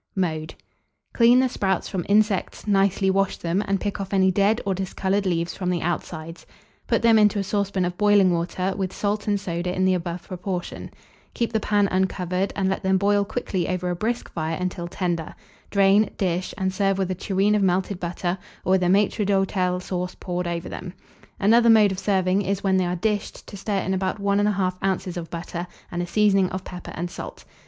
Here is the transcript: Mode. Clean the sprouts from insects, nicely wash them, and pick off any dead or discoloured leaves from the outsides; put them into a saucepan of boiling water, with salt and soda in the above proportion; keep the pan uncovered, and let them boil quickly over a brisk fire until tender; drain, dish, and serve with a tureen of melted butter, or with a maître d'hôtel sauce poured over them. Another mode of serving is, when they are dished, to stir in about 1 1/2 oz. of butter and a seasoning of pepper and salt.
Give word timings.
Mode. 0.15 0.55
Clean 1.13 1.39
the 1.39 1.47
sprouts 1.47 1.87
from 1.87 2.07
insects, 2.09 2.65
nicely 2.65 3.11
wash 3.11 3.37
them, 3.37 3.63
and 3.67 3.79
pick 3.79 4.01
off 4.01 4.13
any 4.15 4.31
dead 4.31 4.59
or 4.65 4.73
discoloured 4.73 5.27
leaves 5.27 5.55
from 5.55 5.69
the 5.69 5.83
outsides; 5.83 6.43
put 6.87 7.03
them 7.03 7.19
into 7.19 7.37
a 7.37 7.43
saucepan 7.43 7.85
of 7.85 7.99
boiling 7.99 8.31
water, 8.31 8.73
with 8.75 8.91
salt 8.93 9.27
and 9.27 9.39
soda 9.39 9.71
in 9.71 9.85
the 9.85 9.93
above 9.93 10.23
proportion; 10.27 10.89
keep 11.35 11.53
the 11.53 11.59
pan 11.59 11.87
uncovered, 11.91 12.51
and 12.55 12.67
let 12.67 12.81
them 12.81 12.97
boil 12.97 13.23
quickly 13.23 13.69
over 13.69 13.91
a 13.91 13.95
brisk 13.95 14.27
fire 14.33 14.57
until 14.59 14.87
tender; 14.87 15.35
drain, 15.69 16.09
dish, 16.17 16.51
and 16.57 16.73
serve 16.73 16.97
with 16.97 17.11
a 17.11 17.13
tureen 17.13 17.53
of 17.53 17.61
melted 17.61 17.99
butter, 17.99 18.39
or 18.65 18.71
with 18.71 18.81
a 18.81 18.87
maître 18.87 19.23
d'hôtel 19.23 19.79
sauce 19.79 20.15
poured 20.19 20.47
over 20.47 20.67
them. 20.67 20.93
Another 21.39 21.69
mode 21.69 21.91
of 21.91 21.99
serving 21.99 22.41
is, 22.41 22.63
when 22.63 22.77
they 22.77 22.87
are 22.87 22.95
dished, 22.95 23.45
to 23.45 23.55
stir 23.55 23.81
in 23.81 23.93
about 23.93 24.19
1 24.19 24.39
1/2 24.39 24.81
oz. 24.83 25.15
of 25.15 25.29
butter 25.29 25.67
and 25.91 26.01
a 26.01 26.07
seasoning 26.07 26.49
of 26.49 26.63
pepper 26.63 26.91
and 26.95 27.11
salt. 27.11 27.45